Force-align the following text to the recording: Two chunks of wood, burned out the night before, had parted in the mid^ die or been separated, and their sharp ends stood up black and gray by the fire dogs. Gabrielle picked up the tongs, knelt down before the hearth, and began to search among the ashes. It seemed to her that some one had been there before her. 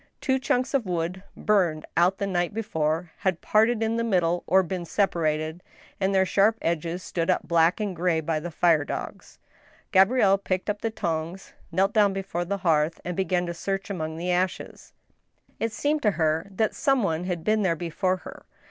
Two 0.19 0.39
chunks 0.39 0.73
of 0.73 0.87
wood, 0.87 1.21
burned 1.37 1.85
out 1.95 2.17
the 2.17 2.25
night 2.25 2.55
before, 2.55 3.11
had 3.19 3.39
parted 3.39 3.83
in 3.83 3.97
the 3.97 4.03
mid^ 4.03 4.21
die 4.21 4.39
or 4.47 4.63
been 4.63 4.83
separated, 4.83 5.61
and 5.99 6.11
their 6.11 6.25
sharp 6.25 6.57
ends 6.59 7.03
stood 7.03 7.29
up 7.29 7.47
black 7.47 7.79
and 7.79 7.95
gray 7.95 8.19
by 8.19 8.39
the 8.39 8.49
fire 8.49 8.83
dogs. 8.83 9.37
Gabrielle 9.91 10.39
picked 10.39 10.71
up 10.71 10.81
the 10.81 10.89
tongs, 10.89 11.53
knelt 11.71 11.93
down 11.93 12.13
before 12.13 12.45
the 12.45 12.57
hearth, 12.65 12.99
and 13.05 13.15
began 13.15 13.45
to 13.45 13.53
search 13.53 13.91
among 13.91 14.17
the 14.17 14.31
ashes. 14.31 14.93
It 15.59 15.71
seemed 15.71 16.01
to 16.01 16.09
her 16.17 16.47
that 16.49 16.73
some 16.73 17.03
one 17.03 17.25
had 17.25 17.43
been 17.43 17.61
there 17.61 17.75
before 17.75 18.17
her. 18.25 18.47